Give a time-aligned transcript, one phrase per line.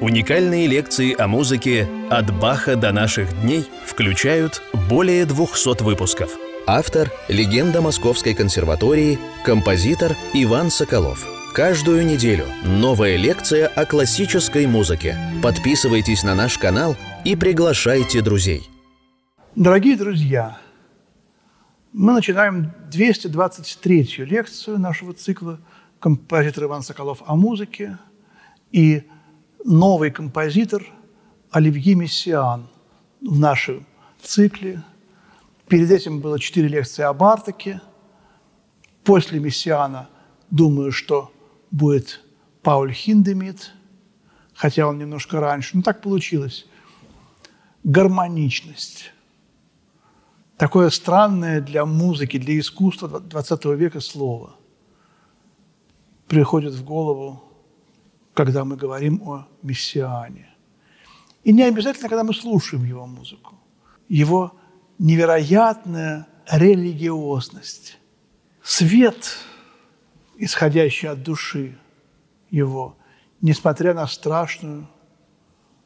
[0.00, 6.38] Уникальные лекции о музыке «От Баха до наших дней» включают более 200 выпусков.
[6.66, 11.26] Автор– легенда Московской консерватории, композитор Иван Соколов.
[11.52, 15.18] Каждую неделю новая лекция о классической музыке.
[15.42, 16.96] Подписывайтесь на наш канал
[17.26, 18.62] и приглашайте друзей.
[19.54, 20.56] Дорогие друзья,
[21.92, 25.60] мы начинаем 223-ю лекцию нашего цикла
[25.98, 27.98] «Композитор Иван Соколов о музыке».
[28.72, 29.02] И
[29.64, 30.86] новый композитор
[31.50, 32.68] Оливье Мессиан
[33.20, 33.86] в нашем
[34.22, 34.82] цикле.
[35.68, 37.80] Перед этим было четыре лекции об Артаке.
[39.04, 40.08] После Мессиана,
[40.50, 41.32] думаю, что
[41.70, 42.20] будет
[42.62, 43.72] Пауль Хиндемит,
[44.54, 45.76] хотя он немножко раньше.
[45.76, 46.66] Но так получилось.
[47.84, 49.12] Гармоничность.
[50.56, 54.54] Такое странное для музыки, для искусства XX века слово
[56.28, 57.42] приходит в голову
[58.40, 60.48] когда мы говорим о мессиане.
[61.44, 63.54] И не обязательно, когда мы слушаем его музыку.
[64.08, 64.56] Его
[64.98, 67.98] невероятная религиозность,
[68.62, 69.36] свет,
[70.38, 71.76] исходящий от души
[72.50, 72.96] его,
[73.42, 74.88] несмотря на страшную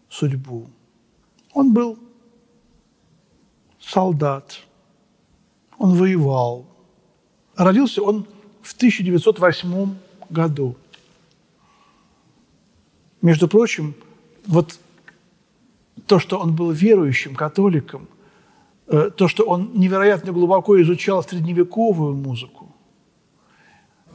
[0.08, 0.70] судьбу.
[1.54, 1.98] Он был
[3.80, 4.60] солдат,
[5.76, 6.66] он воевал.
[7.56, 8.28] Родился он
[8.62, 9.96] в 1908
[10.30, 10.76] году–
[13.24, 13.94] между прочим,
[14.46, 14.78] вот
[16.06, 18.06] то, что он был верующим католиком,
[18.86, 22.70] э, то, что он невероятно глубоко изучал средневековую музыку,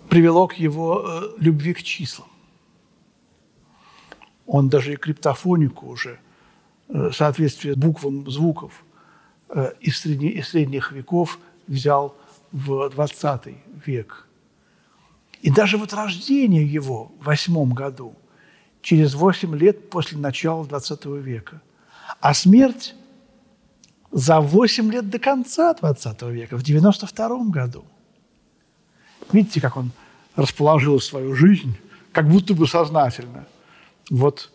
[0.10, 2.28] привело к его э, любви к числам.
[4.46, 6.20] Он даже и криптофонику уже,
[6.90, 8.84] э, соответствие буквам звуков
[9.82, 12.16] из, из средних веков взял
[12.52, 13.56] в 20
[13.88, 14.28] век.
[15.42, 18.14] И даже вот рождение его в восьмом году–
[18.82, 21.62] через 8 лет после начала XX века.
[22.20, 22.96] А смерть
[24.12, 27.86] за 8 лет до конца XX века, в 92 году.
[29.32, 29.92] Видите, как он
[30.36, 31.78] расположил свою жизнь,
[32.12, 33.46] как будто бы сознательно.
[34.10, 34.52] Вот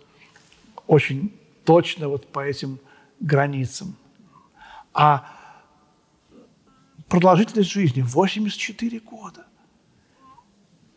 [0.87, 1.33] очень
[1.65, 2.79] точно вот по этим
[3.21, 3.95] границам.
[4.93, 5.31] А
[7.09, 9.47] продолжительность жизни 84 года.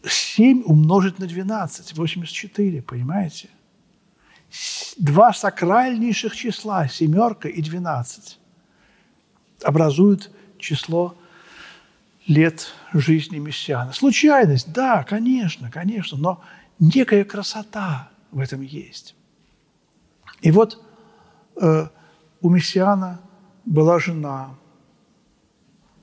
[0.07, 3.49] 7 умножить на 12, 84, понимаете?
[4.97, 8.39] Два сакральнейших числа, семерка и 12,
[9.63, 11.15] образуют число
[12.25, 13.93] лет жизни мессиана.
[13.93, 16.43] Случайность, да, конечно, конечно, но
[16.79, 19.15] некая красота в этом есть.
[20.41, 20.83] И вот
[21.61, 21.87] э,
[22.41, 23.19] у мессиана
[23.65, 24.55] была жена,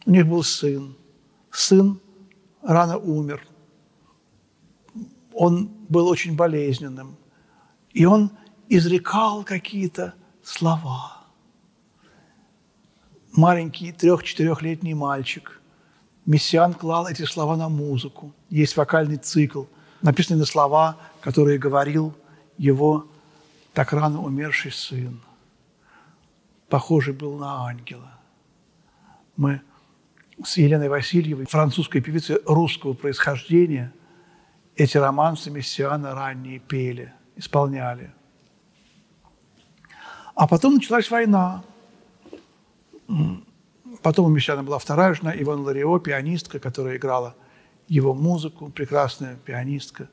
[0.06, 0.96] у них был сын.
[1.50, 2.00] Сын
[2.62, 3.46] рано умер–
[5.34, 7.16] он был очень болезненным,
[7.92, 8.30] и он
[8.68, 11.24] изрекал какие-то слова.
[13.32, 15.60] Маленький трех-четырехлетний мальчик.
[16.24, 18.32] Мессиан клал эти слова на музыку.
[18.48, 19.64] Есть вокальный цикл,
[20.02, 22.14] написанный на слова, которые говорил
[22.56, 23.06] его
[23.72, 25.20] так рано умерший сын.
[26.68, 28.18] Похожий был на ангела.
[29.36, 29.60] Мы
[30.44, 33.92] с Еленой Васильевой, французской певицей русского происхождения–
[34.76, 38.12] эти романсы Мессиана ранние пели, исполняли.
[40.34, 41.62] А потом началась война.
[44.02, 47.36] Потом у Мессиана была вторая жена, Иван Ларио, пианистка, которая играла
[47.86, 50.08] его музыку, прекрасная пианистка.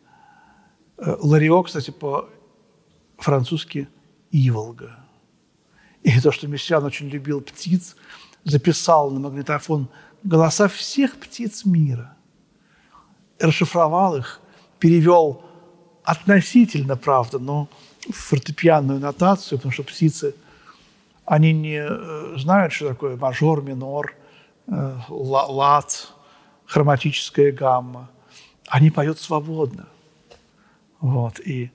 [0.97, 3.88] Э, Ларио, кстати, по-французски
[4.31, 4.97] «Иволга».
[6.03, 7.95] И то, что Мессиан очень любил птиц,
[8.43, 9.88] записал на магнитофон
[10.23, 12.16] голоса всех птиц мира,
[13.39, 14.41] расшифровал их
[14.81, 15.43] перевел
[16.03, 17.67] относительно, правда, но
[18.09, 20.35] фортепианную нотацию, потому что птицы,
[21.25, 24.15] они не э, знают, что такое мажор, минор,
[24.67, 26.11] э, лад,
[26.65, 28.09] хроматическая гамма.
[28.67, 29.87] Они поют свободно.
[30.99, 31.39] Вот.
[31.39, 31.71] И,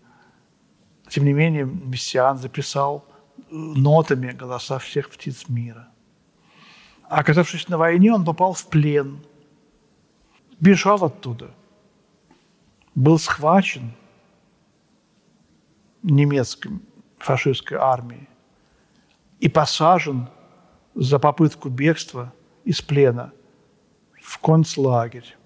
[1.09, 3.05] тем не менее, Мессиан записал
[3.39, 5.89] э, нотами голоса всех птиц мира.
[7.09, 9.25] Оказавшись на войне, он попал в плен,
[10.59, 11.51] бежал оттуда–
[12.97, 13.93] был схвачен
[16.03, 16.81] немецкой
[17.19, 18.29] фашистской армией
[19.39, 20.29] и посажен
[20.95, 22.33] за попытку бегства
[22.65, 23.33] из плена
[24.21, 25.37] в концлагерь.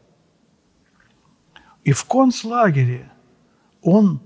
[1.82, 3.10] И в концлагере
[3.82, 4.20] он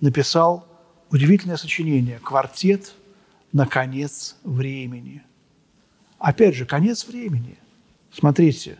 [0.00, 0.66] написал
[1.10, 2.94] удивительное сочинение «Квартет
[3.52, 5.24] на конец времени».
[6.18, 7.58] Опять же, конец времени.
[8.12, 8.78] Смотрите,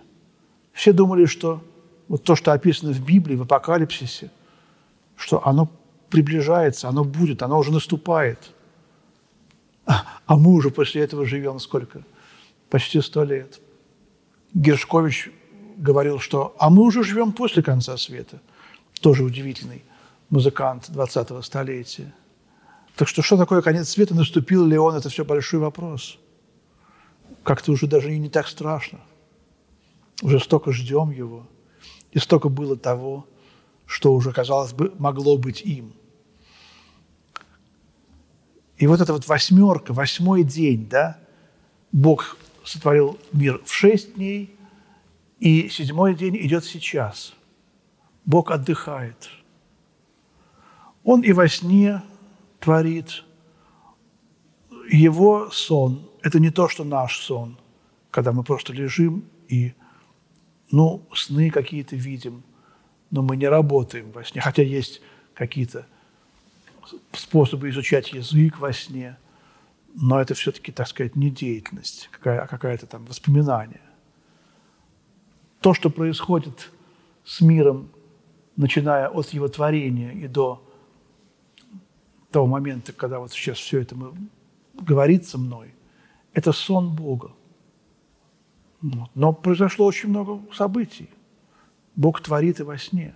[0.73, 1.65] все думали, что
[2.11, 4.33] вот то, что описано в Библии, в Апокалипсисе,
[5.17, 5.71] что оно
[6.09, 8.51] приближается, оно будет, оно уже наступает.
[9.87, 12.03] А, а мы уже после этого живем сколько?
[12.69, 13.61] Почти сто лет.
[14.55, 15.31] Гершкович
[15.77, 18.41] говорил, что «а мы уже живем после конца света».
[19.01, 19.85] Тоже удивительный
[20.31, 22.13] музыкант 20-го столетия.
[22.97, 26.19] Так что что такое конец света, наступил ли он, это все большой вопрос.
[27.45, 28.99] Как-то уже даже и не так страшно.
[30.23, 31.47] Уже столько ждем его,
[32.12, 33.27] и столько было того,
[33.87, 35.93] что уже, казалось бы, могло быть им.
[38.77, 41.19] И вот эта вот восьмерка, восьмой день, да,
[41.93, 44.57] Бог сотворил мир в шесть дней,
[45.39, 47.35] и седьмой день идет сейчас.
[48.25, 49.29] Бог отдыхает.
[51.03, 52.03] Он и во сне
[52.59, 53.25] творит.
[54.91, 57.59] Его сон– это не то, что наш сон,
[58.11, 59.73] когда мы просто лежим и,
[60.70, 62.43] ну, сны какие-то видим,
[63.11, 65.00] но мы не работаем во сне, хотя есть
[65.34, 65.87] какие-то
[67.12, 69.17] способы изучать язык во сне,
[69.94, 73.81] но это все-таки, так сказать, не деятельность, какая, а какая-то там воспоминание.
[75.61, 76.70] То, что происходит
[77.25, 77.90] с миром,
[78.56, 80.64] начиная от его творения и до
[82.31, 84.12] того момента, когда вот сейчас все это мы,
[84.75, 85.75] говорится мной,
[86.32, 87.32] это сон Бога.
[88.82, 91.11] Но произошло очень много событий.
[91.97, 93.15] Бог творит и во сне.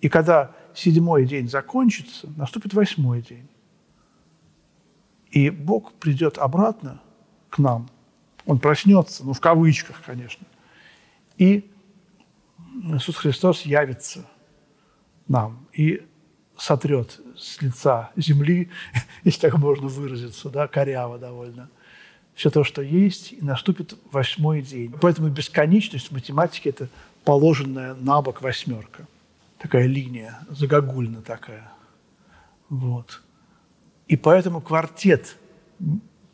[0.00, 3.48] И когда седьмой день закончится, наступит восьмой день.
[5.30, 7.00] И Бог придет обратно
[7.50, 7.88] к нам.
[8.44, 10.46] Он проснется, ну, в кавычках, конечно.
[11.36, 11.70] И
[12.84, 14.26] Иисус Христос явится
[15.28, 16.06] нам и
[16.56, 18.70] сотрет с лица земли,
[19.24, 21.68] если так можно выразиться, да, коряво довольно,
[22.36, 24.94] все то, что есть, и наступит восьмой день.
[25.00, 26.88] Поэтому бесконечность в математике– это
[27.24, 29.08] положенная на бок восьмерка.
[29.58, 31.72] Такая линия, загогульна такая.
[32.68, 33.22] Вот.
[34.06, 35.36] И поэтому квартет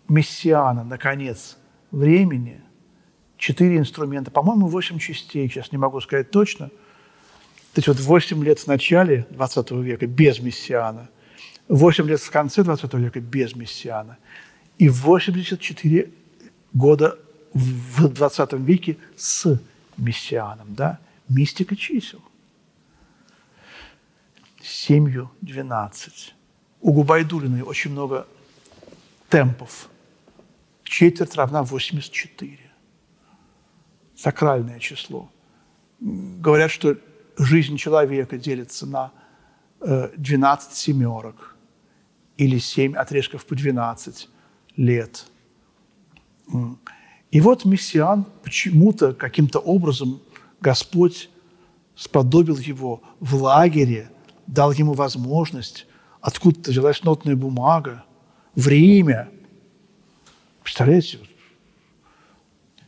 [0.08, 1.56] Мессиана, наконец,
[1.90, 2.60] времени,
[3.38, 6.69] четыре инструмента, по-моему, восемь частей, сейчас не могу сказать точно–
[7.72, 11.08] то есть вот 8 лет в начале 20 века без мессиана,
[11.69, 14.19] 8 лет в конце 20 века без мессиана
[14.82, 16.11] и 84
[16.73, 17.17] года
[17.55, 19.61] в 20 веке с
[19.96, 20.75] мессианом.
[20.75, 20.99] Да?
[21.29, 22.20] Мистика чисел.
[24.61, 26.34] Семью 12.
[26.81, 28.26] У Губайдулиной очень много
[29.29, 29.88] темпов.
[30.82, 32.58] Четверть равна 84.
[34.17, 35.31] Сакральное число.
[36.00, 36.96] Говорят, что
[37.38, 39.12] жизнь человека делится на
[39.79, 41.55] 12 э, семерок
[42.37, 44.29] или 7 отрезков по 12
[44.76, 45.26] лет.
[47.30, 50.20] И вот мессиан почему-то, каким-то образом
[50.60, 51.30] Господь
[51.94, 54.10] сподобил его в лагере,
[54.46, 55.86] дал ему возможность,
[56.20, 58.04] откуда-то взялась нотная бумага,
[58.54, 59.30] время.
[60.62, 61.20] Представляете,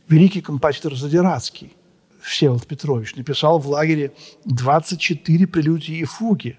[0.08, 1.72] великий композитор Задиратский–
[2.25, 4.14] Всеволод Петрович написал в лагере
[4.46, 6.58] 24 прелюдии и фуги.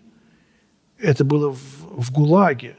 [0.99, 2.77] Это было в, в ГУЛАГе.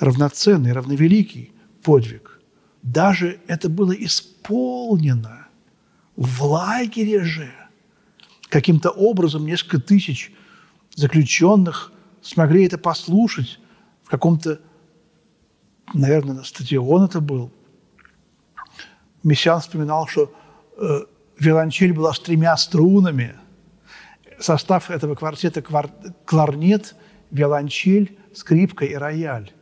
[0.00, 1.52] Равноценный, равновеликий
[1.88, 2.38] подвиг.
[2.82, 5.48] Даже это было исполнено
[6.16, 7.50] в лагере же.
[8.50, 10.30] Каким-то образом несколько тысяч
[10.94, 11.90] заключенных
[12.20, 13.58] смогли это послушать
[14.02, 14.60] в каком-то,
[15.94, 17.50] наверное, стадион это был.
[19.22, 20.30] Мессиан вспоминал, что
[20.76, 21.00] э,
[21.38, 23.34] Виолончель была с тремя струнами.
[24.38, 25.90] Состав этого квартета квар...–
[26.26, 26.94] кларнет,
[27.30, 29.52] виолончель, скрипка и рояль.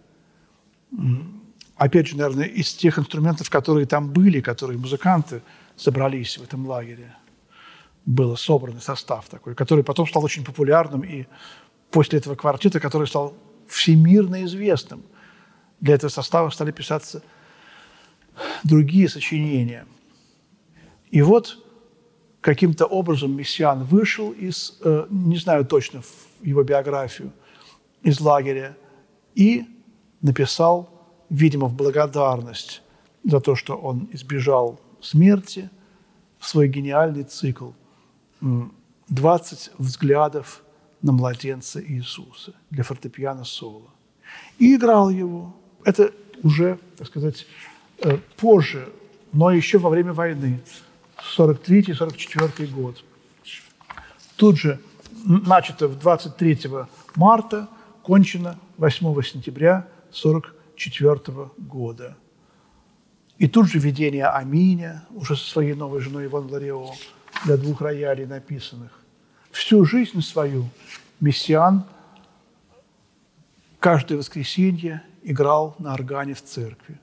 [1.76, 5.42] Опять же, наверное, из тех инструментов, которые там были, которые музыканты
[5.76, 7.14] собрались в этом лагере,
[8.06, 11.26] был собранный состав такой, который потом стал очень популярным, и
[11.90, 13.34] после этого квартета, который стал
[13.68, 15.02] всемирно известным,
[15.80, 17.22] для этого состава стали писаться
[18.64, 19.86] другие сочинения.
[21.10, 21.62] И вот
[22.40, 26.02] каким-то образом Мессиан вышел из, э, не знаю точно
[26.40, 27.32] его биографию,
[28.02, 28.76] из лагеря
[29.34, 29.66] и
[30.22, 30.95] написал,
[31.30, 32.82] видимо, в благодарность
[33.24, 35.70] за то, что он избежал смерти,
[36.40, 37.70] свой гениальный цикл
[38.40, 40.62] «20 взглядов
[41.02, 43.90] на младенца Иисуса» для фортепиано соло.
[44.58, 45.54] И играл его.
[45.84, 47.46] Это уже, так сказать,
[47.98, 48.88] э, позже,
[49.32, 50.60] но еще во время войны.
[51.36, 53.02] 43-44 год.
[54.36, 54.78] Тут же
[55.24, 56.58] начато 23
[57.14, 57.68] марта,
[58.02, 59.88] кончено 8 сентября
[60.76, 62.16] 44 года.
[63.38, 66.92] И тут же видение Аминя, уже со своей новой женой Иван Ларео,
[67.44, 68.90] для двух роялей написанных.
[69.50, 70.68] Всю жизнь свою
[71.20, 71.84] Мессиан
[73.78, 76.98] каждое воскресенье играл на органе в церкви.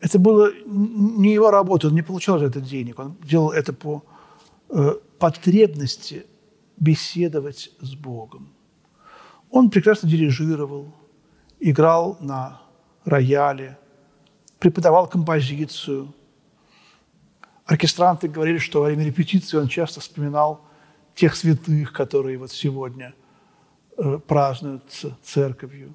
[0.00, 2.98] Это было не его работа, он не получал за это денег.
[2.98, 4.04] Он делал это по
[4.68, 6.26] э, потребности
[6.76, 8.52] беседовать с Богом.
[9.50, 10.92] Он прекрасно дирижировал,
[11.58, 12.63] играл на
[13.04, 13.78] рояле,
[14.58, 16.12] преподавал композицию.
[17.64, 20.64] Оркестранты говорили, что во время репетиции он часто вспоминал
[21.14, 23.14] тех святых, которые вот сегодня
[23.96, 25.94] э, празднуются церковью.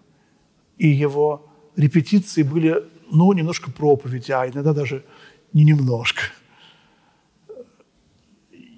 [0.78, 5.04] И его репетиции были, ну, немножко проповеди, а иногда даже
[5.54, 6.22] не немножко.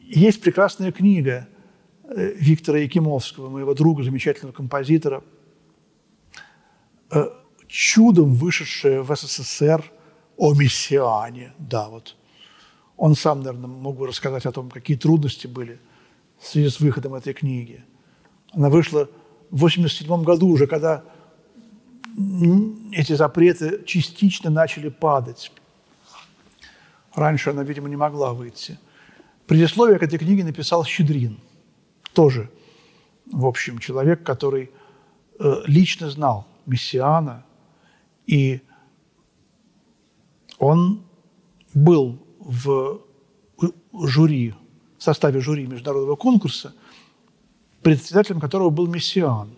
[0.08, 1.48] Есть прекрасная книга
[2.04, 5.24] э, Виктора Якимовского, моего друга, замечательного композитора,
[7.12, 7.30] э,
[7.72, 9.84] чудом вышедшая в СССР
[10.38, 11.54] о мессиане.
[11.58, 12.16] Да, вот.
[12.98, 15.80] Он сам, наверное, мог бы рассказать о том, какие трудности были
[16.40, 17.84] в связи с выходом этой книги.
[18.52, 19.10] Она вышла
[19.50, 21.04] в 1987 году уже, когда
[22.92, 25.52] эти запреты частично начали падать.
[27.16, 28.78] Раньше она, видимо, не могла выйти.
[29.48, 31.40] Предисловие к этой книге написал Щедрин,
[32.14, 32.50] тоже,
[33.32, 34.72] в общем, человек, который
[35.40, 37.46] э, лично знал Мессиана,
[38.32, 38.62] и
[40.58, 41.04] он
[41.74, 43.02] был в
[43.94, 44.54] жюри,
[44.98, 46.74] в составе жюри международного конкурса,
[47.82, 49.50] председателем которого был Мессиан.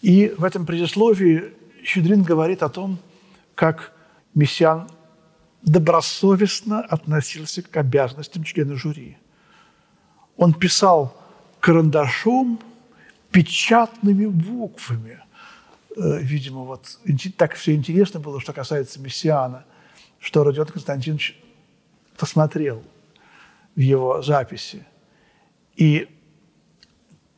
[0.00, 2.98] И в этом предисловии Щедрин говорит о том,
[3.56, 3.92] как
[4.34, 4.88] Мессиан
[5.62, 9.18] добросовестно относился к обязанностям члена жюри.
[10.36, 11.16] Он писал
[11.58, 12.60] карандашом,
[13.32, 15.18] печатными буквами.
[15.96, 16.98] Э, видимо, вот
[17.36, 19.64] так все интересно было, что касается Мессиана,
[20.18, 21.38] что Родион Константинович
[22.16, 22.82] посмотрел
[23.74, 24.86] в его записи
[25.76, 26.08] и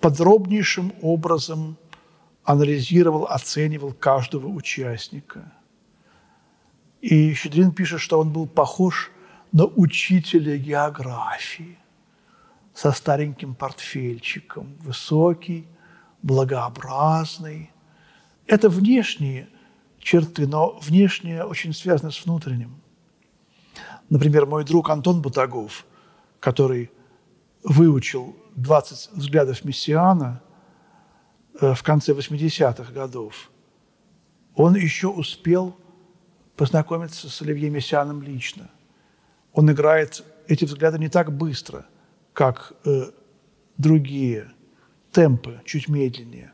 [0.01, 1.77] подробнейшим образом
[2.43, 5.53] анализировал, оценивал каждого участника–
[7.05, 9.11] и Щедрин пишет, что он был похож
[9.53, 11.77] на учителя географии
[12.73, 15.67] со стареньким портфельчиком, высокий,
[16.23, 17.71] благообразный.
[18.47, 19.49] Это внешние
[19.99, 22.81] черты, но внешнее очень связано с внутренним.
[24.11, 25.87] Например, мой друг Антон Бутагов,
[26.41, 26.91] который
[27.63, 30.43] выучил 20 взглядов Мессиана
[31.61, 33.51] э, в конце 80-х годов,
[34.55, 35.77] он еще успел
[36.57, 38.71] познакомиться с Оливье Мессианом лично.
[39.53, 41.87] Он играет эти взгляды не так быстро,
[42.33, 43.11] как э,
[43.79, 44.53] другие,
[45.11, 46.53] темпы чуть медленнее.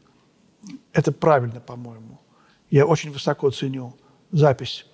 [0.93, 2.21] Это правильно, по-моему.
[2.71, 3.97] Я очень высоко ценю
[4.31, 4.87] запись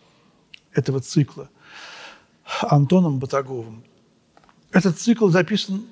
[0.72, 1.48] этого цикла
[2.62, 3.84] Антоном Батаговым.
[4.72, 5.86] Этот цикл записан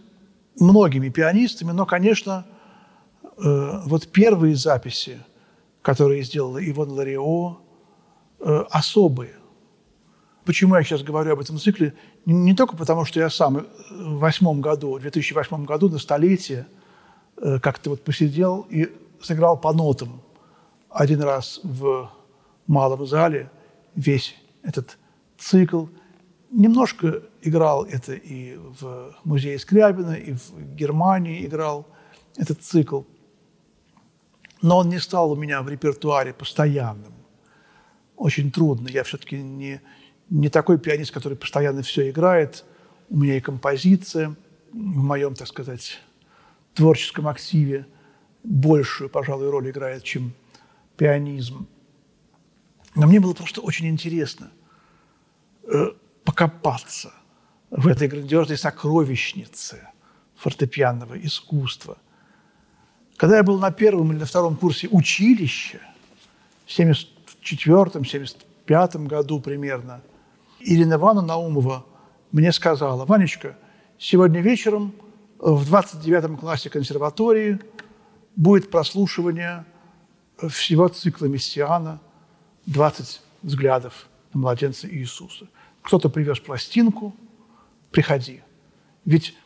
[0.59, 2.47] многими пианистами, но, конечно,
[3.23, 5.19] э, вот первые записи,
[5.83, 7.65] которые сделала Ивон Ларио,
[8.47, 9.37] Э, особые.
[10.45, 11.95] Почему я сейчас говорю об этом цикле?
[12.27, 16.67] Не только потому, что я сам в восьмом году, в 2008 году на столетие
[17.39, 18.93] э, как-то вот посидел и
[19.25, 20.23] сыграл по нотам
[20.91, 22.11] один раз в
[22.67, 23.51] малом зале
[23.95, 24.99] весь этот
[25.39, 25.87] цикл.
[26.51, 31.87] Немножко играл это и в музее Скрябина, и в Германии играл
[32.37, 33.03] этот цикл.
[34.63, 37.15] Но он не стал у меня в репертуаре постоянным
[38.17, 38.89] очень трудно.
[38.89, 39.81] Я все-таки не,
[40.31, 42.65] не такой пианист, который постоянно все играет.
[43.11, 44.35] У меня и композиция
[44.73, 46.01] в моем, так сказать,
[46.75, 47.87] творческом активе
[48.45, 50.33] большую, пожалуй, роль играет, чем
[50.97, 51.67] пианизм.
[52.95, 54.51] Но мне было просто очень интересно
[55.65, 55.93] э,
[56.25, 57.13] покопаться
[57.71, 59.89] в этой грандиозной сокровищнице
[60.37, 61.99] фортепианного искусства.
[63.17, 65.81] Когда я был на первом или на втором курсе училища,
[66.67, 70.01] 70 74-75 году примерно,
[70.61, 71.85] Ирина Ивановна Наумова
[72.33, 73.57] мне сказала, «Ванечка,
[73.99, 74.95] сегодня вечером
[75.39, 77.61] в 29 классе консерватории
[78.37, 79.65] будет прослушивание
[80.49, 82.01] всего цикла Мессиана
[82.67, 85.49] «20 взглядов на младенца Иисуса».
[85.83, 87.15] Кто-то привез пластинку,
[87.91, 88.43] приходи.
[89.05, 89.37] Ведь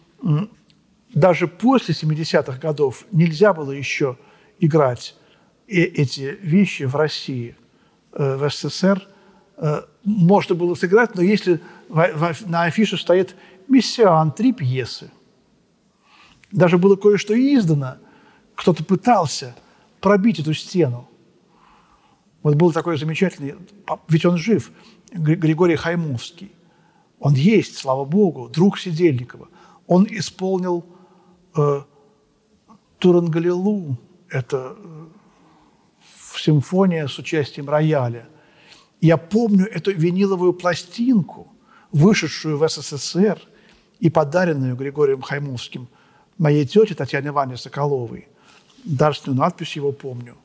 [1.12, 4.16] даже после 70-х годов нельзя было еще
[4.60, 5.16] играть
[5.66, 7.56] э, эти вещи в России–
[8.12, 9.06] Э, в СССР
[9.58, 13.34] э, можно было сыграть, но если на афише стоит
[13.68, 15.10] «Мессиан», три пьесы.
[16.50, 17.96] Даже было кое-что издано,
[18.58, 19.54] кто-то пытался
[20.00, 21.08] пробить эту стену.
[22.42, 23.54] Вот был такой замечательный,
[24.08, 24.72] ведь он жив,
[25.12, 26.50] Григорий Хаймовский.
[27.20, 29.48] Он есть, слава Богу, друг Сидельникова.
[29.86, 30.84] Он исполнил
[31.56, 31.82] э,
[32.98, 33.96] Турангалилу,
[34.28, 35.06] это э,
[36.36, 38.28] симфония с участием рояля.
[39.00, 41.52] Я помню эту виниловую пластинку,
[41.92, 43.40] вышедшую в СССР
[44.00, 45.86] и подаренную Григорием Хаймовским
[46.38, 48.28] моей тете Татьяне Ивановне Соколовой.
[48.84, 50.36] Дарственную надпись его помню.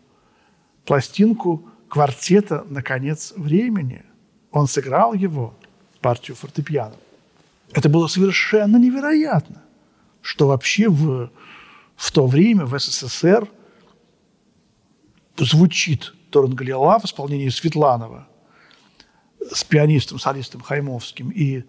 [0.85, 4.03] Пластинку квартета «Наконец времени».
[4.51, 5.55] Он сыграл его,
[6.01, 6.95] партию фортепиано.
[7.71, 9.63] Это было совершенно невероятно,
[10.21, 11.31] что вообще в,
[11.95, 13.47] в то время в СССР
[15.37, 18.27] звучит Торн Галила в исполнении Светланова
[19.51, 21.29] с пианистом, солистом Хаймовским.
[21.29, 21.63] И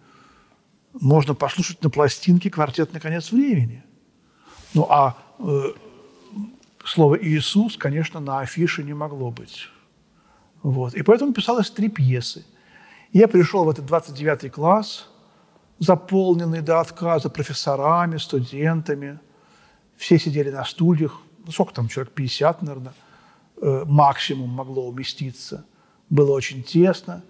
[0.92, 3.83] можно послушать на пластинке квартет «Наконец времени».
[4.75, 5.73] Ну, а э,
[6.84, 9.68] слово «Иисус», конечно, на афише не могло быть.
[10.62, 10.94] Вот.
[10.94, 12.44] И поэтому писалось три пьесы.
[13.12, 15.08] Я пришел в этот 29 класс–
[15.78, 19.18] заполненный до отказа профессорами, студентами.
[19.96, 21.20] Все сидели на стульях.
[21.44, 22.94] Ну, сколько там, человек 50, наверное,
[23.60, 25.64] э, максимум могло уместиться.
[26.10, 27.22] Было очень тесно.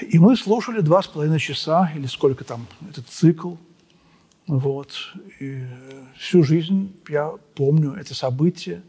[0.00, 3.54] И мы слушали два с половиной часа, или сколько там, этот цикл.
[4.46, 4.92] Вот.
[5.40, 5.64] И
[6.16, 8.82] всю жизнь я помню это событие.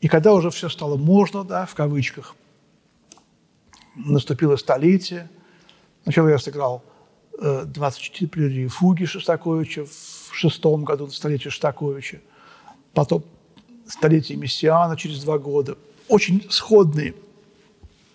[0.00, 2.36] И когда уже все стало можно, да, в кавычках,
[3.96, 5.28] наступило столетие–
[6.08, 6.82] Сначала я сыграл
[7.38, 12.20] 24 э, прелюдии фуги Шостаковича в шестом году, столетие Шостаковича.
[12.94, 13.24] Потом
[13.86, 15.76] столетие Мессиана через два года.
[16.08, 17.14] Очень сходные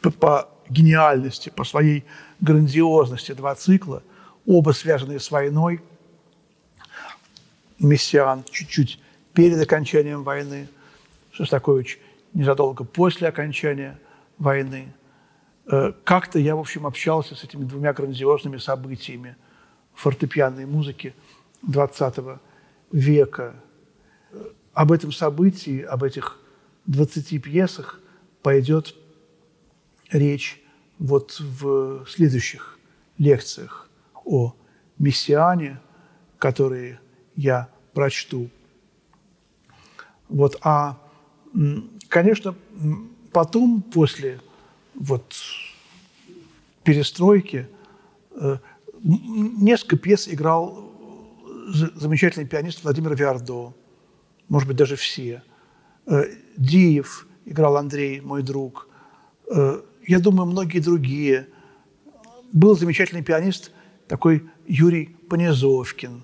[0.01, 2.03] по, по гениальности, по своей
[2.41, 4.01] грандиозности два цикла,
[4.47, 5.79] оба связанные с войной.
[7.83, 8.99] Мессиан чуть-чуть
[9.33, 10.67] перед окончанием войны,
[11.31, 11.99] Шостакович
[12.33, 13.99] незадолго после окончания
[14.37, 14.93] войны–
[15.65, 19.35] Э, как-то я, в общем, общался с этими двумя грандиозными событиями
[19.93, 21.13] фортепианной музыки
[21.67, 22.39] XX
[22.91, 23.55] века.
[24.73, 26.39] Об этом событии, об этих
[26.87, 27.99] 20 пьесах
[28.41, 28.95] пойдет
[30.11, 30.61] речь
[30.99, 32.79] вот в следующих
[33.17, 33.89] лекциях
[34.25, 34.55] о
[34.97, 35.79] мессиане,
[36.39, 36.99] которые
[37.35, 38.49] я прочту.
[40.29, 40.97] Вот, а,
[42.09, 42.55] конечно,
[43.31, 44.39] потом, после
[44.95, 45.33] вот
[46.83, 47.67] перестройки.
[48.31, 48.57] Э,
[49.03, 50.91] несколько пьес играл
[51.95, 53.73] замечательный пианист Владимир Виардо,
[54.49, 55.43] может быть, даже все.
[56.05, 56.25] Э,
[56.57, 58.87] Диев играл Андрей, мой друг.
[59.49, 61.47] Э, я думаю, многие другие.
[62.51, 63.71] Был замечательный пианист,
[64.07, 66.23] такой Юрий Понизовкин.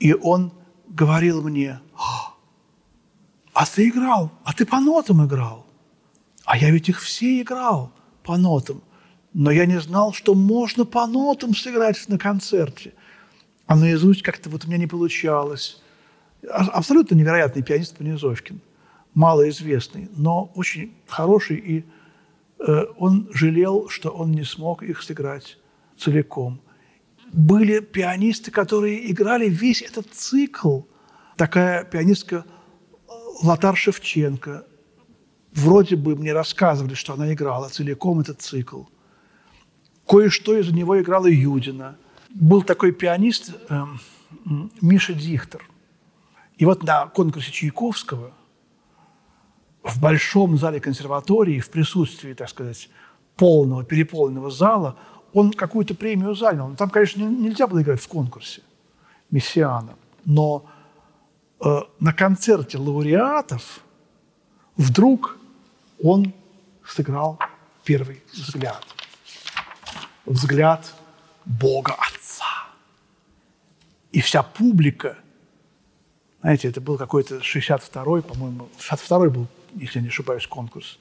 [0.00, 0.52] И он
[0.88, 1.78] говорил мне,
[3.52, 5.66] а ты играл, а ты по нотам играл.
[6.44, 7.92] А я ведь их все играл
[8.24, 8.82] по нотам.
[9.32, 12.94] Но я не знал, что можно по нотам сыграть на концерте.
[13.66, 15.80] А наизусть как-то вот у меня не получалось.
[16.50, 18.60] А, абсолютно невероятный пианист Понизовкин.
[19.14, 21.56] Малоизвестный, но очень хороший.
[21.58, 21.84] И
[22.58, 25.58] э, он жалел, что он не смог их сыграть
[25.96, 26.60] целиком.
[27.32, 30.82] Были пианисты, которые играли весь этот цикл.
[31.36, 33.12] Такая пианистка э,
[33.42, 34.66] Латар Шевченко,
[35.52, 38.84] вроде бы мне рассказывали, что она играла целиком этот цикл.
[40.06, 41.96] Кое-что из него играла Юдина.
[42.30, 43.84] Был такой пианист э,
[44.80, 45.62] Миша Дихтер.
[46.58, 48.32] И вот на конкурсе Чайковского
[49.82, 52.90] в большом зале консерватории, в присутствии, так сказать,
[53.36, 54.98] полного, переполненного зала,
[55.32, 56.68] он какую-то премию занял.
[56.68, 58.62] Но там, конечно, нельзя было играть в конкурсе
[59.30, 59.96] Мессиана.
[60.24, 60.66] Но
[61.64, 63.80] э, на концерте лауреатов
[64.76, 65.36] вдруг
[66.02, 66.32] он
[66.86, 67.38] сыграл
[67.84, 68.84] первый взгляд.
[70.26, 70.92] Взгляд
[71.44, 72.44] Бога Отца.
[74.12, 75.16] И вся публика,
[76.40, 80.98] знаете, это был какой-то 62-й, по-моему, 62-й был, если я не ошибаюсь, конкурс.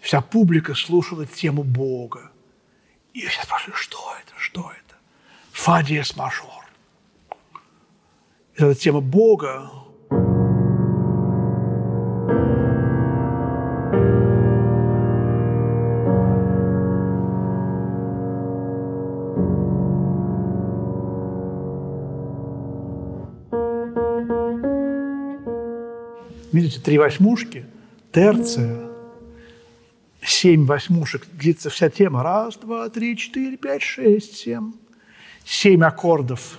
[0.00, 2.30] Вся публика слушала тему Бога.
[3.16, 4.94] И все спрашивали, что это, что это?
[5.52, 6.66] Фа диез мажор.
[8.56, 9.70] И эта тема Бога
[26.52, 27.64] Видите, три восьмушки,
[28.12, 28.85] терция,
[30.46, 32.22] семь восьмушек, длится вся тема.
[32.22, 34.74] Раз, два, три, четыре, пять, шесть, семь.
[35.44, 36.56] Семь аккордов,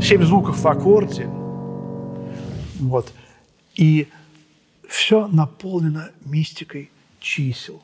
[0.00, 1.26] семь звуков в аккорде.
[2.80, 3.12] Вот.
[3.74, 4.08] И
[4.88, 6.90] все наполнено мистикой
[7.20, 7.82] чисел.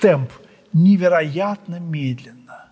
[0.00, 0.30] Темп
[0.74, 2.66] невероятно медленно.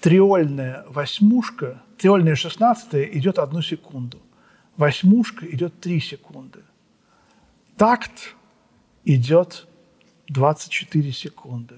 [0.00, 4.18] Триольная восьмушка, триольная шестнадцатая идет одну секунду.
[4.76, 6.62] Восьмушка идет три секунды
[7.76, 8.34] такт
[9.04, 9.66] идет
[10.30, 11.74] 24 секунды.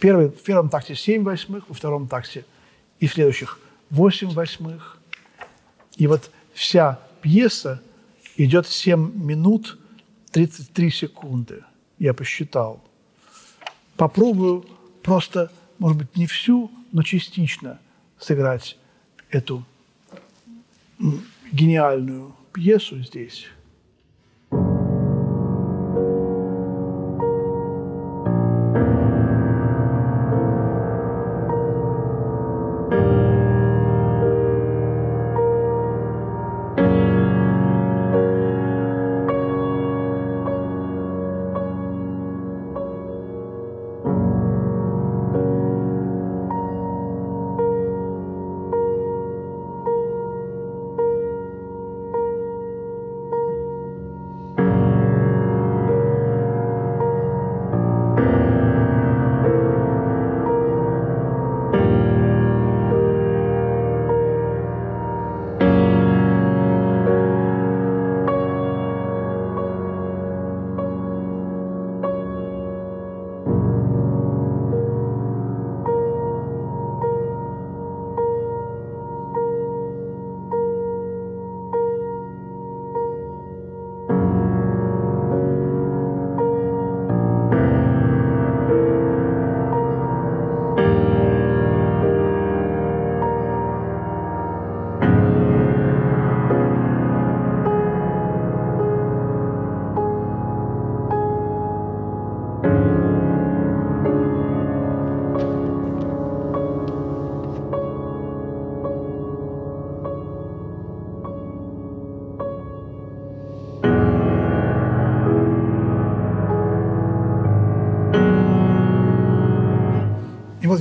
[0.00, 2.44] Первый, в первом такте 7 восьмых, во втором такте
[2.98, 4.98] и в следующих 8 восьмых.
[5.96, 7.82] И вот вся пьеса
[8.36, 9.78] идет 7 минут
[10.32, 11.62] 33 секунды.
[11.98, 12.82] Я посчитал.
[13.96, 14.66] Попробую
[15.02, 17.78] просто, может быть, не всю, но частично
[18.18, 18.78] сыграть
[19.30, 19.64] эту
[21.52, 23.46] гениальную пьесу здесь.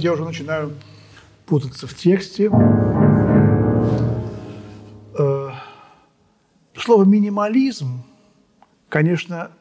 [0.04, 0.78] Я уже начинаю
[1.46, 2.52] путаться в тексте.
[5.18, 5.50] Э,
[6.76, 8.04] слово «минимализм»,
[8.89, 9.52] конечно,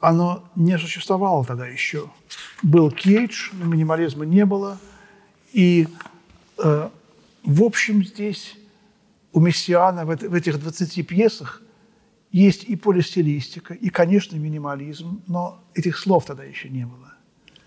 [0.00, 2.10] оно не существовало тогда еще.
[2.62, 4.78] Был Кейдж, но минимализма не было.
[5.52, 5.86] И,
[6.58, 6.88] э,
[7.44, 8.56] в общем, здесь
[9.32, 11.62] у Мессиана в, этих 20 пьесах
[12.32, 17.14] есть и полистилистика, и, конечно, минимализм, но этих слов тогда еще не было.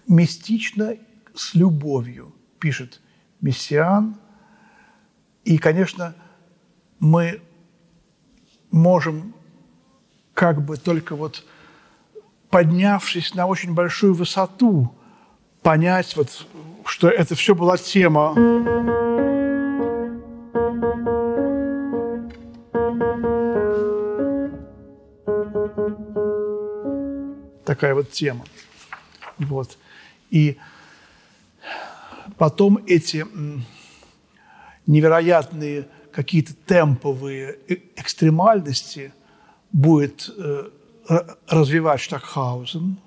[0.10, 0.98] Мистично
[1.38, 3.00] с любовью, пишет
[3.41, 4.17] Мессиан.
[5.45, 6.15] И, конечно,
[7.00, 7.41] мы
[8.71, 9.34] можем
[10.34, 11.45] как бы только вот
[12.50, 14.93] поднявшись на очень большую высоту,
[15.62, 16.47] понять, вот,
[16.86, 18.34] что это все была тема.
[27.65, 28.45] Такая вот тема.
[29.38, 29.78] Вот.
[30.30, 30.58] И
[32.38, 33.26] Потом эти
[34.86, 39.12] невероятные какие-то темповые э, экстремальности
[39.71, 40.69] будет э,
[41.47, 42.97] развивать Штакхаузен.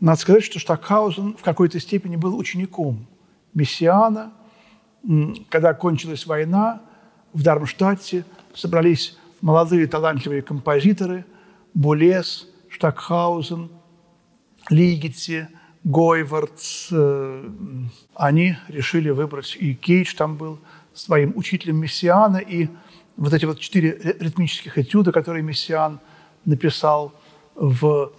[0.00, 3.06] Надо сказать, что Штакхаузен в какой-то степени был учеником
[3.54, 4.32] Мессиана.
[5.48, 6.82] Когда кончилась война,
[7.32, 8.24] в Дармштадте
[8.54, 11.24] собрались молодые талантливые композиторы
[11.74, 13.70] Булес, Штакхаузен,
[14.70, 15.46] Лигетти–
[15.84, 17.50] Гойвардс, э,
[18.14, 20.58] они решили выбрать, и Кейдж там был
[20.94, 22.68] своим учителем Мессиана, и
[23.16, 25.98] вот эти вот четыре ритмических этюда, которые Мессиан
[26.44, 27.12] написал
[27.54, 28.12] в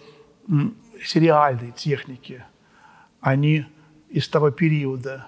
[1.03, 2.45] сериальной технике,
[3.21, 3.65] они
[4.09, 5.27] из того периода.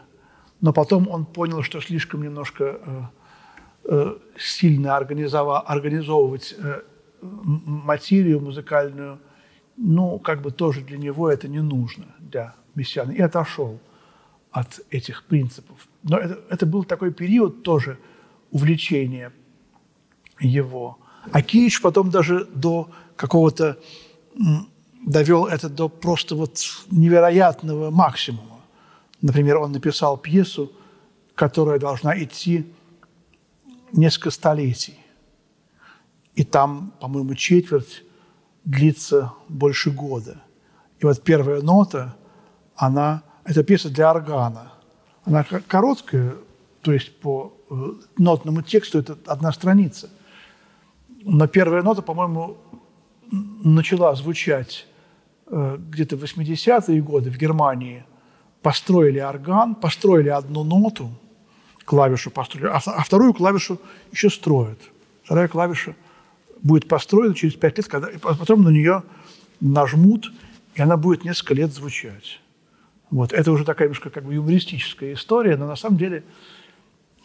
[0.60, 3.02] Но потом он понял, что слишком немножко э,
[3.86, 6.56] э, сильно организовывать
[7.22, 9.20] материю музыкальную–
[9.78, 13.80] ну, как бы тоже для него это не нужно, для мессиана, и отошел
[14.52, 15.88] от этих принципов.
[16.04, 17.98] Но это, это был такой период тоже
[18.52, 19.34] увлечения
[20.40, 20.98] его.
[21.32, 23.78] А Киич потом даже до какого-то
[25.06, 26.60] довел это до просто вот
[26.90, 28.62] невероятного максимума.
[29.22, 30.72] Например, он написал пьесу,
[31.36, 32.66] которая должна идти
[33.92, 34.98] несколько столетий.
[36.36, 38.04] И там, по-моему, четверть
[38.66, 40.42] длится больше года.
[41.00, 42.16] И вот первая нота,
[42.76, 44.74] она, это пьеса для органа.
[45.24, 46.36] Она короткая,
[46.82, 47.76] то есть по э,
[48.18, 50.10] нотному тексту это одна страница.
[51.24, 52.58] Но первая нота, по-моему,
[53.32, 54.88] начала звучать
[55.48, 58.06] э, где-то в 80-е годы в Германии.
[58.62, 61.12] Построили орган, построили одну ноту,
[61.86, 63.80] клавишу построили, а, а вторую клавишу
[64.12, 64.80] еще строят.
[65.24, 65.96] Вторая клавиша–
[66.62, 69.04] будет построена через пять лет, когда, потом на нее
[69.60, 70.32] нажмут,
[70.76, 72.42] и она будет несколько лет звучать.
[73.10, 73.34] Вот.
[73.34, 76.24] Это уже такая немножко как бы юмористическая история, но на самом деле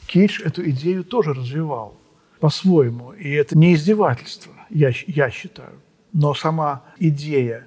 [0.07, 1.99] Кейдж эту идею тоже развивал
[2.39, 3.13] по-своему.
[3.13, 5.81] И это не издевательство, я, я считаю,
[6.13, 7.67] но сама идея,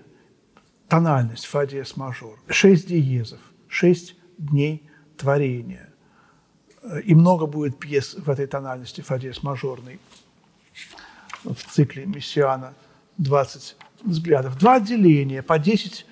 [0.88, 2.40] тональность фа диез мажор.
[2.48, 5.90] Шесть диезов, шесть дней творения.
[7.06, 10.00] И много будет пьес в этой тональности фа диез мажорной
[11.44, 12.74] в цикле Мессиана
[13.18, 14.58] 20 взглядов.
[14.58, 16.06] Два отделения, по 10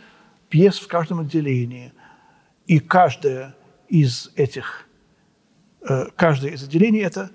[0.49, 1.93] пьес в каждом отделении.
[2.67, 3.55] И каждое
[3.87, 4.87] из этих,
[5.87, 7.31] э, каждое из отделений– это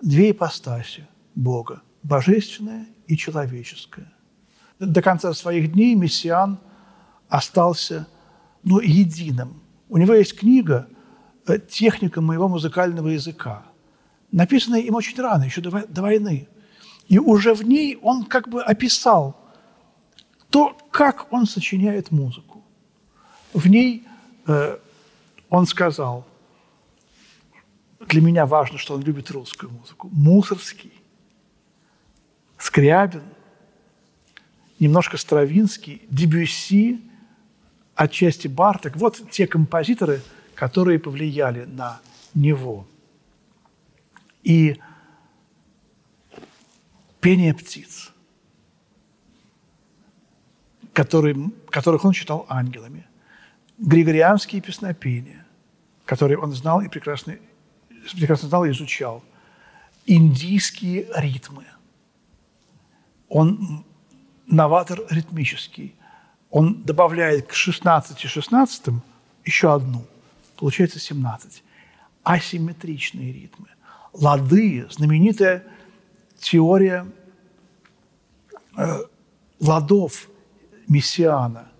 [0.00, 4.10] две ипостаси Бога– божественное и человеческое.
[4.78, 6.58] До конца своих дней Мессиан
[7.28, 8.08] остался
[8.62, 9.62] ну, единым.
[9.88, 10.88] У него есть книга
[11.46, 13.64] э, «Техника моего музыкального языка»,
[14.32, 16.48] написанная им очень рано, еще до, до войны.
[17.10, 19.36] И уже в ней он как бы описал
[20.48, 22.62] то, как он сочиняет музыку.
[23.52, 24.06] В ней
[24.46, 24.78] э,
[25.48, 26.24] он сказал,
[27.98, 30.08] для меня важно, что он любит русскую музыку.
[30.12, 30.92] Мусорский,
[32.56, 33.24] Скрябин,
[34.78, 37.00] немножко Стравинский, Дебюсси,
[37.96, 38.96] отчасти Барток.
[38.96, 40.22] Вот те композиторы,
[40.54, 42.00] которые повлияли на
[42.34, 42.86] него.
[44.44, 44.76] И
[47.20, 48.12] пение птиц,
[50.92, 51.36] который,
[51.70, 53.06] которых он считал ангелами,
[53.78, 55.46] григорианские песнопения,
[56.04, 57.36] которые он знал и прекрасно,
[58.12, 59.22] прекрасно знал и изучал,
[60.06, 61.64] индийские ритмы.
[63.28, 63.84] Он
[64.46, 65.94] новатор ритмический.
[66.50, 68.88] Он добавляет к 16 16
[69.44, 70.04] еще одну.
[70.56, 71.62] Получается 17.
[72.24, 73.68] Асимметричные ритмы.
[74.12, 75.64] Лады, знаменитая
[76.40, 77.06] теория
[78.76, 78.98] э,
[79.60, 80.28] ладов
[80.88, 81.70] Мессиана,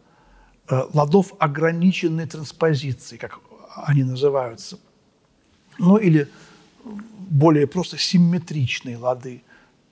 [0.68, 3.40] э, ладов ограниченной транспозиции, как
[3.86, 4.78] они называются,
[5.78, 6.28] ну или
[6.84, 9.42] более просто симметричные лады.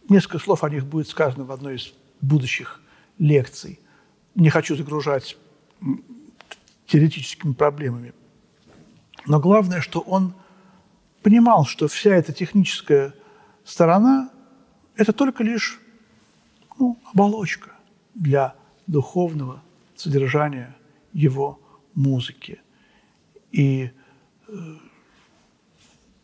[0.09, 2.81] Несколько слов о них будет сказано в одной из будущих
[3.19, 3.81] лекций.
[4.35, 5.37] Не хочу загружать
[6.87, 8.13] теоретическими проблемами.
[9.27, 10.35] Но главное, что он
[11.23, 13.15] понимал, что вся эта техническая
[13.65, 14.31] сторона
[14.99, 15.81] это только лишь
[16.79, 17.71] ну, оболочка
[18.15, 18.55] для
[18.87, 19.63] духовного
[19.95, 20.77] содержания
[21.13, 21.61] его
[21.95, 22.61] музыки.
[23.53, 23.91] И
[24.49, 24.53] э,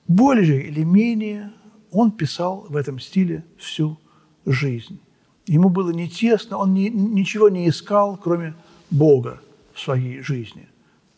[0.08, 1.52] более или менее
[1.92, 3.96] он писал в этом стиле всю
[4.44, 5.00] жизнь.
[5.46, 8.54] Ему было не тесно, он ни, ничего не искал, кроме
[8.90, 9.40] Бога
[9.72, 10.68] в своей жизни.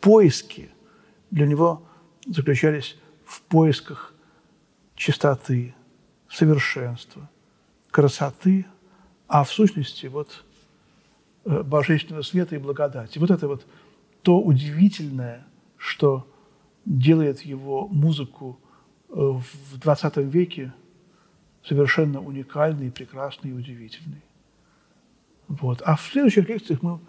[0.01, 0.69] Поиски
[1.31, 1.83] для него
[2.27, 4.15] заключались в поисках
[4.95, 5.75] чистоты,
[6.29, 7.31] совершенства–
[7.97, 8.67] красоты,
[9.27, 10.45] а в сущности вот
[11.47, 13.19] э, божественного света и благодати.
[13.19, 13.67] Вот это вот
[14.21, 15.47] то удивительное,
[15.79, 16.31] что
[16.85, 18.61] делает его музыку
[19.09, 20.75] э, в 20 веке
[21.65, 24.23] совершенно уникальной, прекрасной и удивительной.
[25.49, 25.81] Вот.
[25.81, 27.01] А в следующих лекциях мы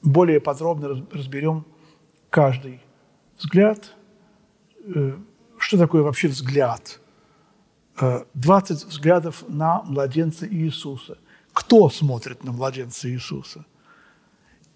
[0.00, 1.66] более подробно разберем
[2.30, 2.80] каждый
[3.36, 3.94] взгляд,
[4.86, 5.18] э,
[5.58, 6.98] что такое вообще взгляд–
[8.34, 11.18] 20 взглядов на младенца Иисуса.
[11.52, 13.64] Кто смотрит на младенца Иисуса?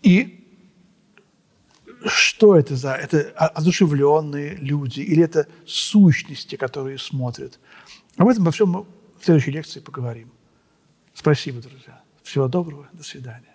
[0.03, 0.39] И
[2.05, 2.95] что это за?
[2.95, 7.61] Это одушевленные люди или это сущности, которые смотрят?
[8.17, 8.87] Об этом во всем мы
[9.21, 10.31] в следующей лекции поговорим.
[11.15, 12.03] Спасибо, друзья.
[12.23, 12.89] Всего доброго.
[12.93, 13.52] До свидания.